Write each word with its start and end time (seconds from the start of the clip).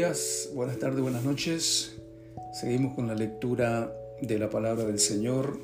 días, 0.00 0.48
buenas 0.54 0.78
tardes, 0.78 1.02
buenas 1.02 1.24
noches. 1.24 1.92
Seguimos 2.58 2.94
con 2.94 3.06
la 3.06 3.14
lectura 3.14 3.94
de 4.22 4.38
la 4.38 4.48
palabra 4.48 4.86
del 4.86 4.98
Señor, 4.98 5.58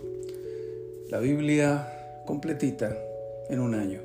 la 1.08 1.20
Biblia 1.20 2.20
completita 2.26 2.94
en 3.48 3.60
un 3.60 3.74
año. 3.74 4.00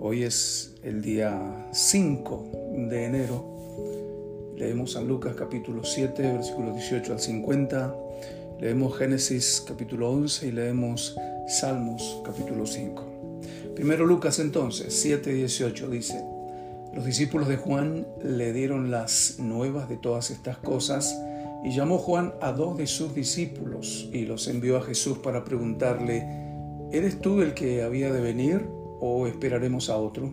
Hoy 0.00 0.24
es 0.24 0.74
el 0.82 1.02
día 1.02 1.68
5 1.72 2.50
de 2.90 3.04
enero. 3.04 4.54
Leemos 4.56 4.94
San 4.94 5.06
Lucas 5.06 5.36
capítulo 5.36 5.84
7, 5.84 6.22
versículos 6.32 6.74
18 6.74 7.12
al 7.12 7.20
50. 7.20 7.94
Leemos 8.58 8.98
Génesis 8.98 9.62
capítulo 9.64 10.10
11 10.10 10.48
y 10.48 10.50
leemos 10.50 11.16
Salmos 11.46 12.22
capítulo 12.24 12.66
5. 12.66 13.04
Primero 13.76 14.04
Lucas 14.04 14.40
entonces, 14.40 14.92
7 14.94 15.30
y 15.30 15.34
18 15.36 15.90
dice. 15.90 16.35
Los 16.96 17.04
discípulos 17.04 17.46
de 17.46 17.58
Juan 17.58 18.06
le 18.24 18.54
dieron 18.54 18.90
las 18.90 19.38
nuevas 19.38 19.86
de 19.86 19.98
todas 19.98 20.30
estas 20.30 20.56
cosas 20.56 21.14
y 21.62 21.76
llamó 21.76 21.98
Juan 21.98 22.32
a 22.40 22.52
dos 22.52 22.78
de 22.78 22.86
sus 22.86 23.14
discípulos 23.14 24.08
y 24.14 24.24
los 24.24 24.48
envió 24.48 24.78
a 24.78 24.82
Jesús 24.82 25.18
para 25.18 25.44
preguntarle, 25.44 26.26
¿eres 26.92 27.20
tú 27.20 27.42
el 27.42 27.52
que 27.52 27.82
había 27.82 28.10
de 28.10 28.22
venir 28.22 28.66
o 28.98 29.26
esperaremos 29.26 29.90
a 29.90 29.98
otro? 29.98 30.32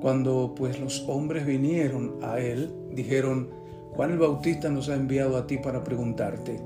Cuando 0.00 0.52
pues 0.56 0.80
los 0.80 1.04
hombres 1.08 1.46
vinieron 1.46 2.16
a 2.22 2.40
él, 2.40 2.74
dijeron, 2.90 3.50
Juan 3.92 4.10
el 4.10 4.18
Bautista 4.18 4.68
nos 4.68 4.88
ha 4.88 4.96
enviado 4.96 5.36
a 5.36 5.46
ti 5.46 5.58
para 5.58 5.84
preguntarte, 5.84 6.60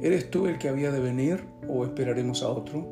¿eres 0.00 0.30
tú 0.30 0.46
el 0.46 0.58
que 0.58 0.68
había 0.68 0.92
de 0.92 1.00
venir 1.00 1.44
o 1.68 1.84
esperaremos 1.84 2.44
a 2.44 2.50
otro? 2.50 2.86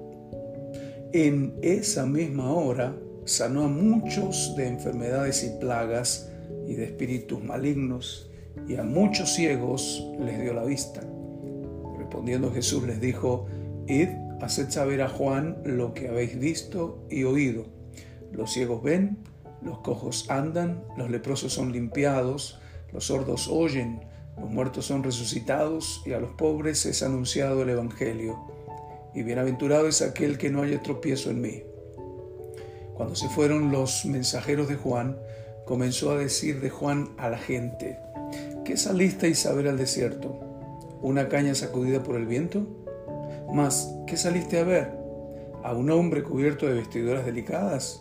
En 1.13 1.55
esa 1.63 2.05
misma 2.05 2.53
hora, 2.53 2.97
sanó 3.25 3.65
a 3.65 3.69
muchos 3.69 4.55
de 4.57 4.69
enfermedades 4.69 5.45
y 5.45 5.61
plagas 5.61 6.31
y 6.67 6.75
de 6.75 6.85
espíritus 6.85 7.43
malignos, 7.43 8.31
y 8.69 8.77
a 8.77 8.83
muchos 8.83 9.35
ciegos 9.35 10.07
les 10.19 10.41
dio 10.41 10.55
la 10.55 10.65
vista. 10.65 11.01
Respondiendo 11.99 12.53
Jesús 12.53 12.85
les 12.85 13.01
dijo, 13.01 13.47
Id, 13.87 14.09
haced 14.41 14.71
saber 14.71 15.03
a 15.03 15.09
Juan 15.09 15.63
lo 15.65 15.95
que 15.95 16.09
habéis 16.09 16.39
visto 16.39 17.05
y 17.11 17.25
oído. 17.25 17.67
Los 18.33 18.53
ciegos 18.53 18.83
ven, 18.83 19.19
los 19.63 19.79
cojos 19.79 20.31
andan, 20.31 20.83
los 20.97 21.11
leprosos 21.11 21.53
son 21.53 21.73
limpiados, 21.73 22.59
los 22.93 23.07
sordos 23.07 23.49
oyen, 23.49 24.01
los 24.39 24.51
muertos 24.51 24.87
son 24.87 25.03
resucitados, 25.03 26.03
y 26.07 26.13
a 26.13 26.21
los 26.21 26.31
pobres 26.33 26.87
es 26.87 27.03
anunciado 27.03 27.63
el 27.63 27.71
Evangelio. 27.71 28.39
Y 29.15 29.23
bienaventurado 29.23 29.89
es 29.89 30.03
aquel 30.03 30.39
que 30.39 30.51
no 30.51 30.63
haya 30.63 30.83
tropiezo 30.83 31.31
en 31.31 31.41
mí. 31.41 31.63
Cuando 33.01 33.17
se 33.17 33.31
fueron 33.31 33.73
los 33.73 34.05
mensajeros 34.05 34.69
de 34.69 34.77
Juan, 34.77 35.17
comenzó 35.65 36.11
a 36.11 36.19
decir 36.19 36.61
de 36.61 36.69
Juan 36.69 37.09
a 37.17 37.31
la 37.31 37.39
gente, 37.39 37.99
¿qué 38.63 38.77
salisteis 38.77 39.47
a 39.47 39.55
ver 39.55 39.69
al 39.69 39.79
desierto? 39.79 40.39
¿Una 41.01 41.31
caña 41.31 41.55
sacudida 41.55 42.03
por 42.03 42.17
el 42.17 42.27
viento? 42.27 42.67
Mas, 43.55 43.91
¿qué 44.07 44.19
saliste 44.19 44.59
a 44.59 44.65
ver? 44.65 44.93
¿A 45.65 45.73
un 45.73 45.91
hombre 45.91 46.23
cubierto 46.23 46.67
de 46.67 46.75
vestiduras 46.75 47.25
delicadas? 47.25 48.01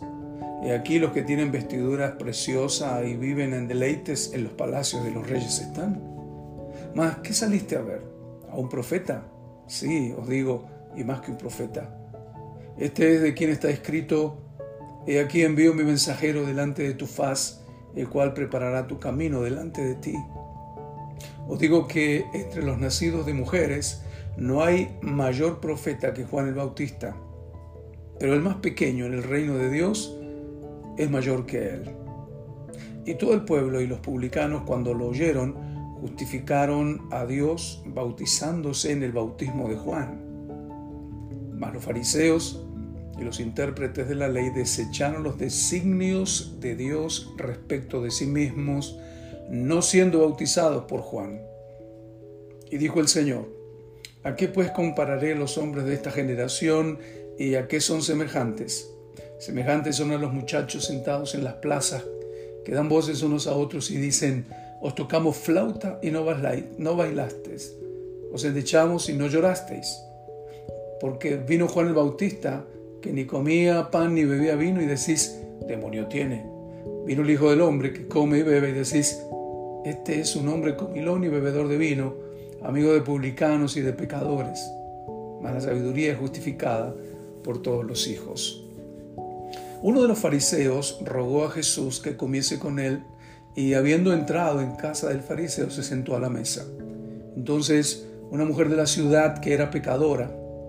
Y 0.62 0.68
aquí 0.68 0.98
los 0.98 1.12
que 1.12 1.22
tienen 1.22 1.50
vestiduras 1.50 2.16
preciosas 2.18 3.02
y 3.06 3.16
viven 3.16 3.54
en 3.54 3.68
deleites 3.68 4.34
en 4.34 4.44
los 4.44 4.52
palacios 4.52 5.02
de 5.02 5.12
los 5.12 5.26
reyes 5.26 5.60
están. 5.60 5.98
Mas, 6.94 7.16
¿qué 7.20 7.32
saliste 7.32 7.74
a 7.76 7.80
ver? 7.80 8.02
¿A 8.50 8.58
un 8.58 8.68
profeta? 8.68 9.22
Sí, 9.66 10.14
os 10.14 10.28
digo, 10.28 10.66
y 10.94 11.04
más 11.04 11.22
que 11.22 11.30
un 11.30 11.38
profeta. 11.38 11.88
Este 12.76 13.14
es 13.14 13.22
de 13.22 13.32
quien 13.32 13.48
está 13.48 13.70
escrito, 13.70 14.49
He 15.10 15.18
aquí 15.18 15.42
envío 15.42 15.74
mi 15.74 15.82
mensajero 15.82 16.46
delante 16.46 16.84
de 16.84 16.94
tu 16.94 17.08
faz, 17.08 17.64
el 17.96 18.08
cual 18.08 18.32
preparará 18.32 18.86
tu 18.86 19.00
camino 19.00 19.42
delante 19.42 19.82
de 19.82 19.96
ti. 19.96 20.14
Os 21.48 21.58
digo 21.58 21.88
que 21.88 22.26
entre 22.32 22.62
los 22.62 22.78
nacidos 22.78 23.26
de 23.26 23.34
mujeres 23.34 24.04
no 24.36 24.62
hay 24.62 24.96
mayor 25.02 25.58
profeta 25.58 26.14
que 26.14 26.22
Juan 26.22 26.46
el 26.46 26.54
Bautista, 26.54 27.16
pero 28.20 28.34
el 28.34 28.40
más 28.40 28.58
pequeño 28.58 29.04
en 29.04 29.14
el 29.14 29.24
reino 29.24 29.56
de 29.56 29.68
Dios 29.68 30.16
es 30.96 31.10
mayor 31.10 31.44
que 31.44 31.70
él. 31.70 31.90
Y 33.04 33.14
todo 33.14 33.34
el 33.34 33.44
pueblo 33.44 33.80
y 33.80 33.88
los 33.88 33.98
publicanos 33.98 34.62
cuando 34.62 34.94
lo 34.94 35.08
oyeron 35.08 35.56
justificaron 36.00 37.08
a 37.10 37.26
Dios 37.26 37.82
bautizándose 37.84 38.92
en 38.92 39.02
el 39.02 39.10
bautismo 39.10 39.68
de 39.68 39.74
Juan. 39.74 40.20
Mas 41.58 41.74
los 41.74 41.82
fariseos 41.82 42.64
y 43.20 43.24
los 43.24 43.38
intérpretes 43.38 44.08
de 44.08 44.14
la 44.14 44.28
ley 44.28 44.48
desecharon 44.50 45.22
los 45.22 45.38
designios 45.38 46.54
de 46.58 46.74
Dios 46.74 47.30
respecto 47.36 48.02
de 48.02 48.10
sí 48.10 48.26
mismos, 48.26 48.98
no 49.50 49.82
siendo 49.82 50.20
bautizados 50.20 50.84
por 50.84 51.00
Juan. 51.02 51.42
Y 52.70 52.78
dijo 52.78 52.98
el 52.98 53.08
Señor, 53.08 53.48
¿a 54.24 54.36
qué 54.36 54.48
pues 54.48 54.70
compararé 54.70 55.34
los 55.34 55.58
hombres 55.58 55.84
de 55.84 55.94
esta 55.94 56.10
generación 56.10 56.98
y 57.38 57.56
a 57.56 57.68
qué 57.68 57.80
son 57.80 58.02
semejantes? 58.02 58.90
Semejantes 59.38 59.96
son 59.96 60.12
a 60.12 60.18
los 60.18 60.32
muchachos 60.32 60.86
sentados 60.86 61.34
en 61.34 61.44
las 61.44 61.54
plazas 61.54 62.02
que 62.64 62.72
dan 62.72 62.88
voces 62.88 63.22
unos 63.22 63.46
a 63.46 63.52
otros 63.52 63.90
y 63.90 63.96
dicen, 63.96 64.46
os 64.80 64.94
tocamos 64.94 65.36
flauta 65.36 65.98
y 66.02 66.10
no, 66.10 66.24
no 66.78 66.96
bailasteis, 66.96 67.74
os 68.32 68.44
endechamos 68.44 69.10
y 69.10 69.14
no 69.14 69.26
llorasteis. 69.26 69.98
Porque 71.00 71.36
vino 71.36 71.68
Juan 71.68 71.88
el 71.88 71.94
Bautista 71.94 72.64
que 73.00 73.12
ni 73.12 73.24
comía 73.24 73.90
pan 73.90 74.14
ni 74.14 74.24
bebía 74.24 74.56
vino 74.56 74.82
y 74.82 74.86
decís, 74.86 75.40
demonio 75.66 76.06
tiene. 76.06 76.44
Vino 77.06 77.22
el 77.22 77.30
Hijo 77.30 77.50
del 77.50 77.60
Hombre 77.60 77.92
que 77.92 78.06
come 78.06 78.38
y 78.38 78.42
bebe 78.42 78.70
y 78.70 78.72
decís, 78.72 79.20
este 79.84 80.20
es 80.20 80.36
un 80.36 80.48
hombre 80.48 80.76
comilón 80.76 81.24
y 81.24 81.28
bebedor 81.28 81.68
de 81.68 81.78
vino, 81.78 82.14
amigo 82.62 82.92
de 82.92 83.00
publicanos 83.00 83.76
y 83.76 83.80
de 83.80 83.92
pecadores. 83.92 84.70
Mas 85.40 85.54
la 85.54 85.60
sabiduría 85.60 86.12
es 86.12 86.18
justificada 86.18 86.94
por 87.42 87.62
todos 87.62 87.84
los 87.84 88.06
hijos. 88.06 88.64
Uno 89.82 90.02
de 90.02 90.08
los 90.08 90.18
fariseos 90.18 91.00
rogó 91.04 91.44
a 91.44 91.50
Jesús 91.50 92.00
que 92.00 92.16
comiese 92.16 92.58
con 92.58 92.78
él 92.78 93.02
y 93.56 93.72
habiendo 93.72 94.12
entrado 94.12 94.60
en 94.60 94.72
casa 94.72 95.08
del 95.08 95.22
fariseo 95.22 95.70
se 95.70 95.82
sentó 95.82 96.14
a 96.14 96.20
la 96.20 96.28
mesa. 96.28 96.66
Entonces 97.34 98.06
una 98.30 98.44
mujer 98.44 98.68
de 98.68 98.76
la 98.76 98.86
ciudad 98.86 99.40
que 99.40 99.54
era 99.54 99.70
pecadora, 99.70 100.30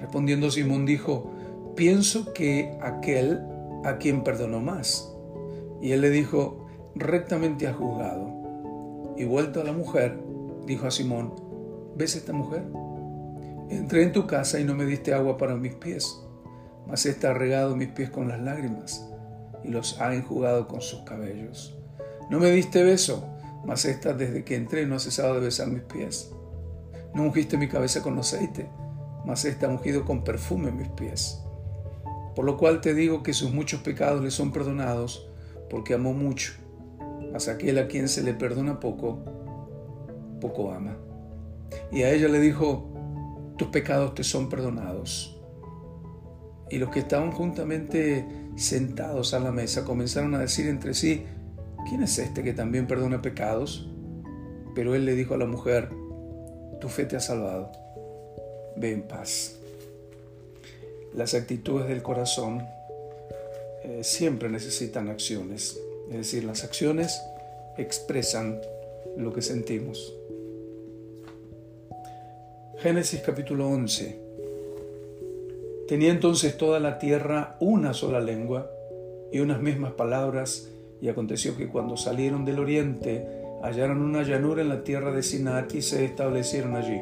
Respondiendo 0.00 0.50
Simón 0.50 0.86
dijo, 0.86 1.32
pienso 1.74 2.32
que 2.32 2.76
aquel 2.82 3.40
a 3.84 3.98
quien 3.98 4.24
perdonó 4.24 4.60
más. 4.60 5.12
Y 5.80 5.92
él 5.92 6.00
le 6.00 6.10
dijo, 6.10 6.66
rectamente 6.94 7.66
ha 7.66 7.74
juzgado. 7.74 9.14
Y 9.16 9.24
vuelto 9.24 9.60
a 9.60 9.64
la 9.64 9.72
mujer, 9.72 10.18
dijo 10.66 10.86
a 10.86 10.90
Simón, 10.90 11.34
¿ves 11.96 12.16
esta 12.16 12.32
mujer? 12.32 12.64
Entré 13.70 14.02
en 14.02 14.12
tu 14.12 14.26
casa 14.26 14.60
y 14.60 14.64
no 14.64 14.74
me 14.74 14.84
diste 14.84 15.14
agua 15.14 15.36
para 15.38 15.56
mis 15.56 15.74
pies, 15.74 16.20
mas 16.86 17.04
esta 17.06 17.30
ha 17.30 17.34
regado 17.34 17.76
mis 17.76 17.88
pies 17.88 18.10
con 18.10 18.28
las 18.28 18.40
lágrimas 18.40 19.10
y 19.64 19.68
los 19.68 20.00
ha 20.00 20.14
enjugado 20.14 20.68
con 20.68 20.80
sus 20.80 21.00
cabellos. 21.00 21.76
No 22.30 22.38
me 22.38 22.50
diste 22.50 22.84
beso, 22.84 23.26
mas 23.64 23.84
esta 23.84 24.12
desde 24.12 24.44
que 24.44 24.54
entré 24.54 24.86
no 24.86 24.96
ha 24.96 25.00
cesado 25.00 25.34
de 25.34 25.40
besar 25.40 25.68
mis 25.68 25.82
pies. 25.82 26.30
No 27.14 27.24
ungiste 27.24 27.56
mi 27.56 27.68
cabeza 27.68 28.02
con 28.02 28.18
aceite, 28.18 28.68
mas 29.26 29.44
está 29.44 29.68
ungido 29.68 30.04
con 30.04 30.22
perfume 30.24 30.68
en 30.68 30.76
mis 30.78 30.88
pies. 30.88 31.42
Por 32.36 32.44
lo 32.44 32.56
cual 32.56 32.80
te 32.80 32.94
digo 32.94 33.22
que 33.22 33.34
sus 33.34 33.52
muchos 33.52 33.80
pecados 33.80 34.22
le 34.22 34.30
son 34.30 34.52
perdonados, 34.52 35.28
porque 35.68 35.94
amó 35.94 36.12
mucho. 36.12 36.52
Mas 37.32 37.48
aquel 37.48 37.78
a 37.78 37.88
quien 37.88 38.08
se 38.08 38.22
le 38.22 38.34
perdona 38.34 38.78
poco, 38.78 39.18
poco 40.40 40.70
ama. 40.72 40.96
Y 41.90 42.02
a 42.02 42.12
ella 42.12 42.28
le 42.28 42.38
dijo, 42.38 42.88
tus 43.58 43.68
pecados 43.68 44.14
te 44.14 44.22
son 44.22 44.48
perdonados. 44.48 45.40
Y 46.70 46.78
los 46.78 46.90
que 46.90 47.00
estaban 47.00 47.32
juntamente 47.32 48.26
sentados 48.56 49.34
a 49.34 49.40
la 49.40 49.50
mesa 49.50 49.84
comenzaron 49.84 50.34
a 50.34 50.38
decir 50.38 50.68
entre 50.68 50.94
sí, 50.94 51.24
¿quién 51.88 52.02
es 52.02 52.18
este 52.18 52.42
que 52.42 52.52
también 52.52 52.86
perdona 52.86 53.22
pecados? 53.22 53.90
Pero 54.74 54.94
él 54.94 55.04
le 55.04 55.14
dijo 55.14 55.34
a 55.34 55.38
la 55.38 55.46
mujer, 55.46 55.90
tu 56.80 56.88
fe 56.88 57.06
te 57.06 57.16
ha 57.16 57.20
salvado, 57.20 57.72
ve 58.76 58.92
en 58.92 59.02
paz. 59.02 59.56
Las 61.14 61.34
actitudes 61.34 61.88
del 61.88 62.02
corazón 62.02 62.66
eh, 63.84 64.02
siempre 64.02 64.48
necesitan 64.48 65.08
acciones, 65.08 65.80
es 66.10 66.16
decir, 66.16 66.44
las 66.44 66.64
acciones 66.64 67.20
expresan 67.78 68.60
lo 69.16 69.32
que 69.32 69.42
sentimos. 69.42 70.14
Génesis 72.78 73.20
capítulo 73.20 73.68
11. 73.68 74.20
Tenía 75.88 76.10
entonces 76.10 76.56
toda 76.58 76.80
la 76.80 76.98
tierra 76.98 77.56
una 77.60 77.94
sola 77.94 78.20
lengua 78.20 78.70
y 79.32 79.40
unas 79.40 79.60
mismas 79.60 79.92
palabras, 79.92 80.68
y 81.00 81.08
aconteció 81.08 81.56
que 81.56 81.68
cuando 81.68 81.96
salieron 81.96 82.44
del 82.44 82.58
oriente 82.58 83.26
hallaron 83.62 84.02
una 84.02 84.22
llanura 84.22 84.62
en 84.62 84.68
la 84.68 84.84
tierra 84.84 85.12
de 85.12 85.22
Sinar 85.22 85.68
y 85.72 85.82
se 85.82 86.04
establecieron 86.04 86.76
allí. 86.76 87.00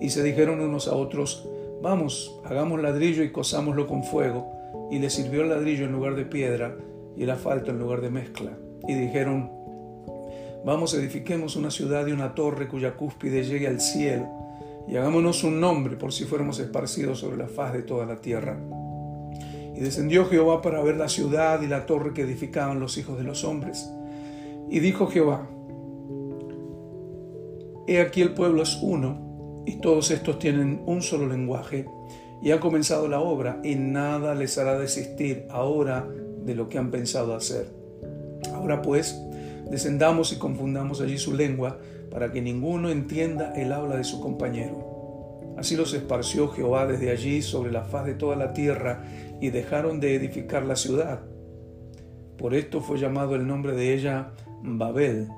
Y 0.00 0.10
se 0.10 0.22
dijeron 0.22 0.60
unos 0.60 0.88
a 0.88 0.94
otros, 0.94 1.48
vamos, 1.82 2.40
hagamos 2.44 2.80
ladrillo 2.80 3.22
y 3.22 3.32
cosámoslo 3.32 3.86
con 3.86 4.04
fuego. 4.04 4.50
Y 4.90 4.98
les 4.98 5.14
sirvió 5.14 5.42
el 5.42 5.48
ladrillo 5.48 5.84
en 5.84 5.92
lugar 5.92 6.14
de 6.14 6.24
piedra 6.24 6.76
y 7.16 7.22
el 7.22 7.30
asfalto 7.30 7.70
en 7.70 7.78
lugar 7.78 8.00
de 8.00 8.10
mezcla. 8.10 8.52
Y 8.88 8.94
dijeron, 8.94 9.50
vamos, 10.64 10.94
edifiquemos 10.94 11.56
una 11.56 11.70
ciudad 11.70 12.06
y 12.06 12.12
una 12.12 12.34
torre 12.34 12.68
cuya 12.68 12.96
cúspide 12.96 13.44
llegue 13.44 13.68
al 13.68 13.80
cielo 13.80 14.28
y 14.86 14.96
hagámonos 14.96 15.44
un 15.44 15.60
nombre 15.60 15.96
por 15.96 16.12
si 16.12 16.24
fuéramos 16.24 16.58
esparcidos 16.58 17.20
sobre 17.20 17.36
la 17.36 17.48
faz 17.48 17.72
de 17.72 17.82
toda 17.82 18.06
la 18.06 18.20
tierra. 18.20 18.58
Y 19.74 19.80
descendió 19.80 20.26
Jehová 20.26 20.60
para 20.60 20.82
ver 20.82 20.96
la 20.96 21.08
ciudad 21.08 21.62
y 21.62 21.66
la 21.66 21.86
torre 21.86 22.12
que 22.12 22.22
edificaban 22.22 22.80
los 22.80 22.98
hijos 22.98 23.16
de 23.16 23.24
los 23.24 23.44
hombres. 23.44 23.90
Y 24.68 24.80
dijo 24.80 25.06
Jehová, 25.06 25.48
He 27.86 28.00
aquí 28.00 28.22
el 28.22 28.34
pueblo 28.34 28.62
es 28.62 28.78
uno, 28.82 29.31
y 29.66 29.76
todos 29.76 30.10
estos 30.10 30.38
tienen 30.38 30.82
un 30.86 31.02
solo 31.02 31.26
lenguaje, 31.26 31.86
y 32.42 32.50
han 32.50 32.58
comenzado 32.58 33.06
la 33.08 33.20
obra, 33.20 33.60
y 33.62 33.76
nada 33.76 34.34
les 34.34 34.58
hará 34.58 34.78
desistir 34.78 35.46
ahora 35.50 36.08
de 36.44 36.54
lo 36.54 36.68
que 36.68 36.78
han 36.78 36.90
pensado 36.90 37.34
hacer. 37.34 37.68
Ahora 38.52 38.82
pues, 38.82 39.20
descendamos 39.70 40.32
y 40.32 40.38
confundamos 40.38 41.00
allí 41.00 41.18
su 41.18 41.34
lengua, 41.34 41.78
para 42.10 42.30
que 42.30 42.42
ninguno 42.42 42.90
entienda 42.90 43.54
el 43.54 43.72
habla 43.72 43.96
de 43.96 44.04
su 44.04 44.20
compañero. 44.20 44.92
Así 45.56 45.76
los 45.76 45.94
esparció 45.94 46.48
Jehová 46.48 46.86
desde 46.86 47.10
allí 47.10 47.40
sobre 47.42 47.72
la 47.72 47.84
faz 47.84 48.06
de 48.06 48.14
toda 48.14 48.36
la 48.36 48.52
tierra 48.52 49.04
y 49.40 49.50
dejaron 49.50 50.00
de 50.00 50.14
edificar 50.14 50.64
la 50.64 50.76
ciudad. 50.76 51.20
Por 52.36 52.54
esto 52.54 52.80
fue 52.80 52.98
llamado 52.98 53.34
el 53.34 53.46
nombre 53.46 53.74
de 53.74 53.94
ella 53.94 54.32
Babel, 54.62 55.28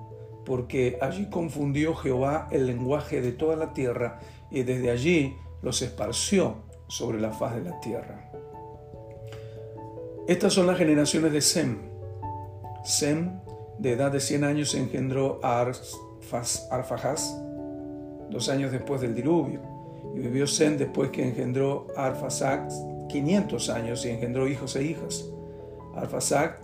porque 0.44 0.98
allí 1.00 1.30
confundió 1.30 1.94
Jehová 1.94 2.48
el 2.50 2.66
lenguaje 2.66 3.20
de 3.20 3.32
toda 3.32 3.56
la 3.56 3.72
tierra 3.72 4.20
y 4.50 4.62
desde 4.62 4.90
allí 4.90 5.36
los 5.62 5.82
esparció 5.82 6.56
sobre 6.86 7.20
la 7.20 7.30
faz 7.30 7.54
de 7.54 7.62
la 7.62 7.80
tierra. 7.80 8.30
Estas 10.28 10.52
son 10.52 10.66
las 10.66 10.78
generaciones 10.78 11.32
de 11.32 11.40
Sem. 11.40 11.78
Sem, 12.84 13.40
de 13.78 13.92
edad 13.92 14.12
de 14.12 14.20
100 14.20 14.44
años, 14.44 14.74
engendró 14.74 15.40
a 15.42 15.60
Arfajaz, 16.70 17.36
dos 18.30 18.48
años 18.48 18.72
después 18.72 19.00
del 19.00 19.14
diluvio, 19.14 19.60
y 20.14 20.20
vivió 20.20 20.46
Sen 20.46 20.78
después 20.78 21.10
que 21.10 21.26
engendró 21.26 21.88
a 21.96 22.06
Arfasac 22.06 22.70
500 23.08 23.70
años 23.70 24.04
y 24.04 24.10
engendró 24.10 24.48
hijos 24.48 24.76
e 24.76 24.84
hijas. 24.84 25.26
Arfasac 25.94 26.60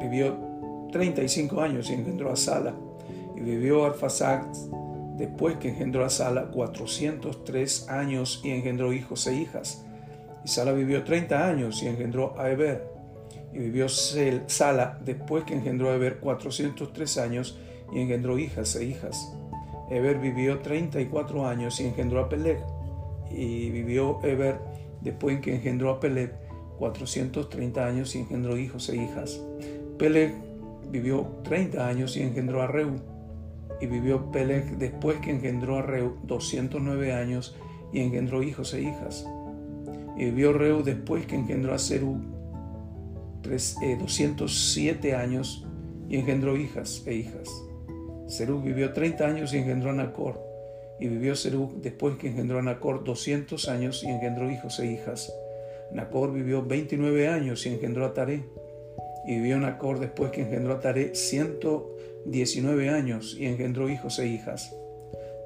vivió 0.00 0.49
35 0.90 1.60
años 1.60 1.90
y 1.90 1.94
engendró 1.94 2.32
a 2.32 2.36
Sala, 2.36 2.74
y 3.36 3.40
vivió 3.40 3.84
Arfasac 3.84 4.44
después 5.16 5.56
que 5.56 5.68
engendró 5.68 6.04
a 6.04 6.10
Sala 6.10 6.46
403 6.46 7.88
años 7.90 8.40
y 8.42 8.50
engendró 8.50 8.92
hijos 8.92 9.26
e 9.26 9.34
hijas. 9.34 9.84
Y 10.44 10.48
Sala 10.48 10.72
vivió 10.72 11.04
30 11.04 11.46
años 11.46 11.82
y 11.82 11.88
engendró 11.88 12.38
a 12.38 12.50
Eber. 12.50 12.88
Y 13.52 13.58
vivió 13.58 13.88
Sala 13.88 14.98
después 15.04 15.44
que 15.44 15.54
engendró 15.54 15.90
a 15.90 15.94
Eber 15.94 16.20
403 16.20 17.18
años 17.18 17.58
y 17.92 18.00
engendró 18.00 18.38
hijas 18.38 18.74
e 18.76 18.84
hijas. 18.84 19.32
Eber 19.90 20.18
vivió 20.18 20.60
34 20.60 21.46
años 21.46 21.80
y 21.80 21.86
engendró 21.86 22.20
a 22.20 22.28
Peleg. 22.28 22.58
Y 23.30 23.70
vivió 23.70 24.20
Eber 24.22 24.58
después 25.02 25.40
que 25.40 25.54
engendró 25.54 25.90
a 25.90 26.00
Peleg 26.00 26.32
430 26.78 27.86
años 27.86 28.14
y 28.14 28.20
engendró 28.20 28.56
hijos 28.56 28.88
e 28.88 28.96
hijas. 28.96 29.38
Peleg 29.98 30.49
vivió 30.90 31.40
30 31.44 31.86
años 31.86 32.16
y 32.16 32.22
engendró 32.22 32.62
a 32.62 32.66
Reu. 32.66 32.96
Y 33.80 33.86
vivió 33.86 34.30
Peleg 34.30 34.76
después 34.76 35.18
que 35.18 35.30
engendró 35.30 35.78
a 35.78 35.82
Reu 35.82 36.18
209 36.24 37.12
años 37.12 37.56
y 37.92 38.00
engendró 38.00 38.42
hijos 38.42 38.74
e 38.74 38.82
hijas. 38.82 39.26
Y 40.16 40.26
vivió 40.26 40.52
Reu 40.52 40.82
después 40.82 41.26
que 41.26 41.36
engendró 41.36 41.74
a 41.74 41.78
Seru 41.78 42.20
207 43.42 45.08
eh, 45.08 45.14
años 45.14 45.66
y 46.08 46.16
engendró 46.16 46.56
hijas 46.56 47.02
e 47.06 47.14
hijas. 47.14 47.48
Serú 48.26 48.60
vivió 48.60 48.92
30 48.92 49.26
años 49.26 49.54
y 49.54 49.58
engendró 49.58 49.90
a 49.90 49.94
Nacor. 49.94 50.40
Y 51.00 51.08
vivió 51.08 51.34
Serú 51.34 51.80
después 51.82 52.16
que 52.16 52.28
engendró 52.28 52.58
a 52.58 52.62
Nacor 52.62 53.02
200 53.02 53.68
años 53.68 54.04
y 54.04 54.08
engendró 54.08 54.50
hijos 54.50 54.78
e 54.80 54.86
hijas. 54.86 55.32
Nacor 55.92 56.32
vivió 56.32 56.62
29 56.62 57.28
años 57.28 57.66
y 57.66 57.70
engendró 57.70 58.04
a 58.06 58.14
Taré. 58.14 58.44
Y 59.30 59.36
vivió 59.36 59.60
Nacor 59.60 60.00
después 60.00 60.32
que 60.32 60.40
engendró 60.40 60.72
a 60.72 60.80
Taré 60.80 61.14
119 61.14 62.88
años 62.88 63.36
y 63.38 63.46
engendró 63.46 63.88
hijos 63.88 64.18
e 64.18 64.26
hijas. 64.26 64.74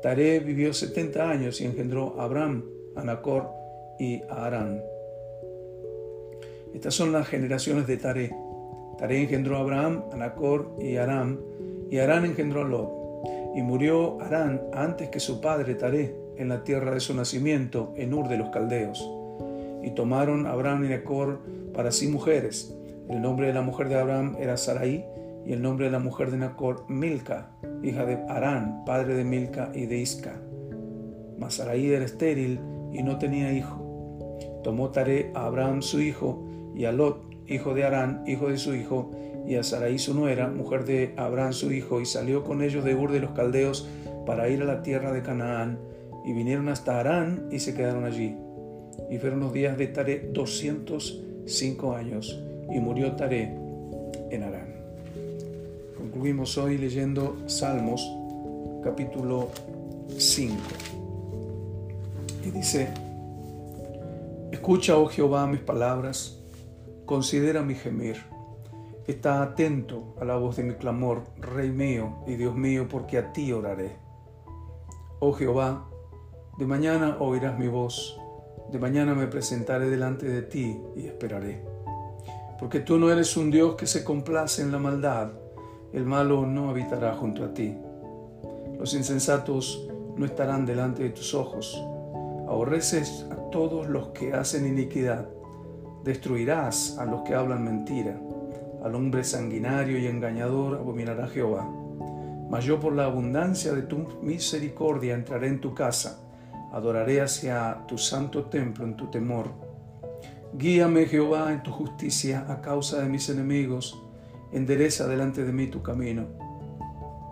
Taré 0.02 0.40
vivió 0.40 0.72
70 0.72 1.28
años 1.28 1.60
y 1.60 1.66
engendró 1.66 2.18
a 2.18 2.24
Abraham, 2.24 2.64
a 2.96 3.04
Nacor 3.04 3.50
y 3.98 4.22
a 4.22 4.46
Arán. 4.46 4.82
Estas 6.72 6.94
son 6.94 7.12
las 7.12 7.28
generaciones 7.28 7.86
de 7.86 7.98
Taré. 7.98 8.34
Taré 8.96 9.20
engendró 9.20 9.58
a 9.58 9.60
Abraham, 9.60 10.04
a 10.12 10.16
Nacor 10.16 10.78
y 10.80 10.96
a 10.96 11.02
Aram 11.02 11.40
y 11.90 11.98
Arán 11.98 12.24
engendró 12.24 12.62
a 12.62 12.64
Lot. 12.64 12.90
Y 13.54 13.60
murió 13.60 14.18
Arán 14.22 14.62
antes 14.72 15.10
que 15.10 15.20
su 15.20 15.42
padre 15.42 15.74
Taré 15.74 16.16
en 16.38 16.48
la 16.48 16.64
tierra 16.64 16.94
de 16.94 17.00
su 17.00 17.12
nacimiento, 17.12 17.92
en 17.96 18.14
Ur 18.14 18.28
de 18.28 18.38
los 18.38 18.48
Caldeos. 18.48 19.06
Y 19.82 19.90
tomaron 19.90 20.46
Abraham 20.46 20.86
y 20.86 20.88
Nacor 20.88 21.40
para 21.74 21.92
sí 21.92 22.08
mujeres. 22.08 22.74
El 23.08 23.20
nombre 23.20 23.48
de 23.48 23.52
la 23.52 23.62
mujer 23.62 23.88
de 23.88 23.98
Abraham 23.98 24.36
era 24.38 24.56
Sarai, 24.56 25.04
y 25.46 25.52
el 25.52 25.60
nombre 25.60 25.86
de 25.86 25.92
la 25.92 25.98
mujer 25.98 26.30
de 26.30 26.38
Nacor, 26.38 26.84
Milca, 26.88 27.50
hija 27.82 28.06
de 28.06 28.18
Arán, 28.28 28.82
padre 28.86 29.14
de 29.14 29.24
Milca 29.24 29.70
y 29.74 29.86
de 29.86 29.98
Isca. 29.98 30.40
Mas 31.38 31.54
Sarai 31.54 31.92
era 31.92 32.04
estéril 32.04 32.60
y 32.92 33.02
no 33.02 33.18
tenía 33.18 33.52
hijo. 33.52 34.38
Tomó 34.62 34.90
Taré 34.90 35.30
a 35.34 35.46
Abraham 35.46 35.82
su 35.82 36.00
hijo, 36.00 36.42
y 36.74 36.86
a 36.86 36.92
Lot, 36.92 37.22
hijo 37.46 37.74
de 37.74 37.84
Arán, 37.84 38.24
hijo 38.26 38.48
de 38.48 38.56
su 38.56 38.74
hijo, 38.74 39.10
y 39.46 39.56
a 39.56 39.62
Sarai 39.62 39.98
su 39.98 40.14
nuera, 40.14 40.48
mujer 40.48 40.86
de 40.86 41.12
Abraham 41.18 41.52
su 41.52 41.72
hijo, 41.72 42.00
y 42.00 42.06
salió 42.06 42.42
con 42.42 42.62
ellos 42.62 42.84
de 42.84 42.94
Ur 42.94 43.12
de 43.12 43.20
los 43.20 43.32
Caldeos 43.32 43.86
para 44.24 44.48
ir 44.48 44.62
a 44.62 44.64
la 44.64 44.82
tierra 44.82 45.12
de 45.12 45.22
Canaán, 45.22 45.78
y 46.24 46.32
vinieron 46.32 46.70
hasta 46.70 46.98
Arán 46.98 47.48
y 47.50 47.58
se 47.58 47.74
quedaron 47.74 48.04
allí. 48.04 48.34
Y 49.10 49.18
fueron 49.18 49.40
los 49.40 49.52
días 49.52 49.76
de 49.76 49.88
Taré 49.88 50.30
205 50.32 51.94
años, 51.94 52.42
y 52.72 52.80
murió 52.80 53.12
Taré 53.16 53.56
en 54.30 54.42
Arán. 54.42 54.74
Concluimos 55.96 56.56
hoy 56.58 56.78
leyendo 56.78 57.36
Salmos 57.46 58.08
capítulo 58.82 59.48
5. 60.16 60.54
Y 62.44 62.50
dice, 62.50 62.88
Escucha, 64.52 64.98
oh 64.98 65.06
Jehová, 65.06 65.46
mis 65.46 65.60
palabras, 65.60 66.38
considera 67.06 67.62
mi 67.62 67.74
gemir 67.74 68.34
Está 69.06 69.42
atento 69.42 70.14
a 70.18 70.24
la 70.24 70.36
voz 70.36 70.56
de 70.56 70.62
mi 70.62 70.74
clamor, 70.74 71.24
Rey 71.38 71.70
mío 71.70 72.24
y 72.26 72.36
Dios 72.36 72.56
mío, 72.56 72.86
porque 72.88 73.18
a 73.18 73.34
ti 73.34 73.52
oraré. 73.52 73.96
Oh 75.20 75.34
Jehová, 75.34 75.90
de 76.58 76.66
mañana 76.66 77.18
oirás 77.20 77.58
mi 77.58 77.68
voz, 77.68 78.18
de 78.72 78.78
mañana 78.78 79.14
me 79.14 79.26
presentaré 79.26 79.90
delante 79.90 80.26
de 80.26 80.40
ti 80.40 80.80
y 80.96 81.06
esperaré. 81.06 81.73
Porque 82.64 82.80
tú 82.80 82.98
no 82.98 83.12
eres 83.12 83.36
un 83.36 83.50
Dios 83.50 83.74
que 83.74 83.86
se 83.86 84.04
complace 84.04 84.62
en 84.62 84.72
la 84.72 84.78
maldad, 84.78 85.32
el 85.92 86.06
malo 86.06 86.46
no 86.46 86.70
habitará 86.70 87.14
junto 87.14 87.44
a 87.44 87.52
ti. 87.52 87.76
Los 88.78 88.94
insensatos 88.94 89.86
no 90.16 90.24
estarán 90.24 90.64
delante 90.64 91.02
de 91.02 91.10
tus 91.10 91.34
ojos. 91.34 91.78
Aborreces 92.48 93.26
a 93.30 93.36
todos 93.50 93.90
los 93.90 94.08
que 94.12 94.32
hacen 94.32 94.66
iniquidad, 94.66 95.28
destruirás 96.04 96.96
a 96.96 97.04
los 97.04 97.20
que 97.20 97.34
hablan 97.34 97.64
mentira 97.64 98.18
al 98.82 98.94
hombre 98.94 99.24
sanguinario 99.24 99.98
y 99.98 100.06
engañador 100.06 100.78
abominará 100.78 101.28
Jehová. 101.28 101.68
Mas 102.48 102.64
yo 102.64 102.80
por 102.80 102.94
la 102.94 103.04
abundancia 103.04 103.74
de 103.74 103.82
tu 103.82 104.08
misericordia 104.22 105.14
entraré 105.14 105.48
en 105.48 105.60
tu 105.60 105.74
casa. 105.74 106.18
Adoraré 106.72 107.20
hacia 107.20 107.84
tu 107.86 107.98
santo 107.98 108.44
templo 108.44 108.86
en 108.86 108.96
tu 108.96 109.10
temor. 109.10 109.73
Guíame, 110.56 111.06
Jehová, 111.06 111.52
en 111.52 111.64
tu 111.64 111.72
justicia 111.72 112.46
a 112.48 112.60
causa 112.60 113.02
de 113.02 113.08
mis 113.08 113.28
enemigos. 113.28 114.00
Endereza 114.52 115.08
delante 115.08 115.42
de 115.42 115.52
mí 115.52 115.66
tu 115.66 115.82
camino. 115.82 116.28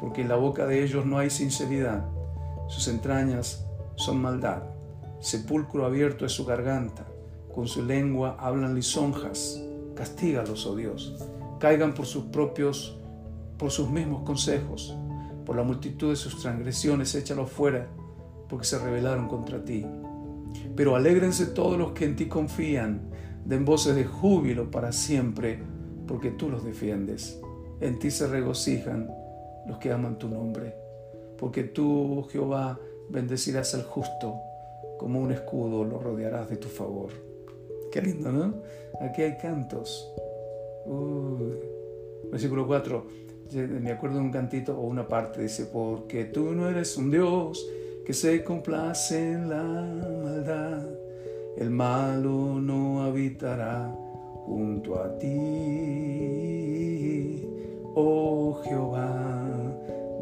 Porque 0.01 0.23
en 0.23 0.29
la 0.29 0.35
boca 0.35 0.67
de 0.67 0.83
ellos 0.83 1.07
no 1.07 1.19
hay 1.19 1.31
sinceridad. 1.31 2.05
Sus 2.67 2.89
entrañas 2.89 3.65
son 3.95 4.21
maldad. 4.21 4.65
Sepulcro 5.21 5.87
abierto 5.87 6.27
es 6.27 6.33
su 6.33 6.45
garganta. 6.45 7.07
Con 7.55 7.69
su 7.69 7.85
lengua 7.85 8.37
hablan 8.41 8.75
lisonjas. 8.75 9.63
Castígalos, 9.95 10.67
oh 10.67 10.75
Dios. 10.75 11.25
Caigan 11.61 11.95
por 11.95 12.07
sus 12.07 12.25
propios, 12.25 12.99
por 13.57 13.71
sus 13.71 13.89
mismos 13.89 14.25
consejos. 14.25 14.97
Por 15.47 15.55
la 15.55 15.63
multitud 15.63 16.11
de 16.11 16.17
sus 16.17 16.43
transgresiones, 16.43 17.15
échalos 17.15 17.53
fuera 17.53 17.87
porque 18.49 18.67
se 18.67 18.81
rebelaron 18.81 19.29
contra 19.29 19.65
ti. 19.65 19.87
Pero 20.75 20.97
alégrense 20.97 21.47
todos 21.47 21.79
los 21.79 21.93
que 21.93 22.05
en 22.05 22.17
ti 22.17 22.27
confían, 22.27 23.12
den 23.45 23.65
voces 23.65 23.95
de 23.97 24.05
júbilo 24.05 24.71
para 24.71 24.93
siempre, 24.93 25.59
porque 26.07 26.31
tú 26.31 26.51
los 26.51 26.65
defiendes. 26.65 27.41
En 27.81 27.99
ti 27.99 28.11
se 28.11 28.27
regocijan 28.27 29.11
los 29.67 29.79
que 29.79 29.93
aman 29.93 30.19
tu 30.19 30.29
nombre, 30.29 30.75
porque 31.39 31.65
tú, 31.65 32.27
Jehová, 32.31 32.79
bendecirás 33.09 33.75
al 33.75 33.83
justo, 33.83 34.37
como 34.99 35.21
un 35.21 35.33
escudo 35.33 35.85
lo 35.85 35.99
rodearás 35.99 36.49
de 36.49 36.57
tu 36.57 36.69
favor. 36.69 37.11
Qué 37.91 38.01
lindo, 38.01 38.33
¿no? 38.33 38.55
Aquí 39.01 39.23
hay 39.23 39.37
cantos. 39.37 40.13
versículo 42.31 42.67
4, 42.67 43.07
me 43.81 43.93
acuerdo 43.93 44.17
de 44.19 44.23
un 44.23 44.31
cantito 44.31 44.79
o 44.79 44.87
una 44.87 45.07
parte, 45.07 45.43
dice, 45.43 45.67
porque 45.67 46.25
tú 46.25 46.53
no 46.53 46.69
eres 46.69 46.97
un 46.97 47.11
Dios 47.11 47.69
que 48.05 48.13
se 48.13 48.43
complace 48.43 49.33
en 49.33 49.49
la 49.49 49.63
maldad. 49.63 50.87
El 51.57 51.71
malo 51.71 52.61
no 52.61 53.03
habitará 53.03 53.95
junto 54.47 54.99
a 54.99 55.19
ti. 55.19 55.29
Oh 57.95 58.61
Jehová, 58.65 59.45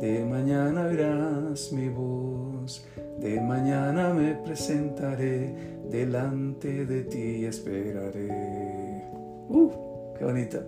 de 0.00 0.24
mañana 0.24 0.86
verás 0.86 1.72
mi 1.72 1.88
voz, 1.88 2.84
de 3.20 3.40
mañana 3.40 4.12
me 4.12 4.34
presentaré, 4.34 5.54
delante 5.88 6.84
de 6.84 7.04
ti 7.04 7.44
esperaré. 7.44 9.04
¡Uh! 9.48 9.70
¡Qué 10.18 10.24
bonito! 10.24 10.58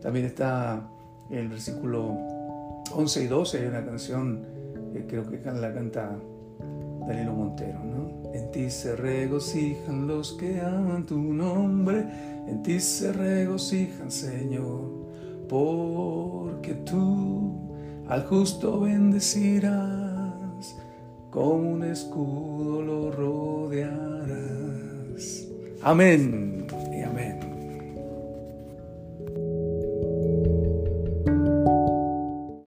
También 0.00 0.26
está 0.26 0.88
el 1.30 1.48
versículo 1.48 2.16
11 2.94 3.24
y 3.24 3.26
12, 3.26 3.58
hay 3.58 3.66
una 3.66 3.84
canción, 3.84 4.44
eh, 4.94 5.04
creo 5.08 5.28
que 5.28 5.38
la 5.38 5.72
canta 5.72 6.16
Danilo 7.06 7.32
Montero, 7.32 7.80
¿no? 7.80 8.23
En 8.34 8.50
ti 8.50 8.68
se 8.68 8.96
regocijan 8.96 10.08
los 10.08 10.32
que 10.32 10.60
aman 10.60 11.06
tu 11.06 11.16
nombre, 11.16 12.04
en 12.48 12.64
ti 12.64 12.80
se 12.80 13.12
regocijan, 13.12 14.10
Señor, 14.10 14.90
porque 15.48 16.74
tú 16.84 17.52
al 18.08 18.24
justo 18.26 18.80
bendecirás, 18.80 20.74
como 21.30 21.74
un 21.74 21.84
escudo 21.84 22.82
lo 22.82 23.12
rodearás. 23.12 24.34
Amén. 25.80 26.63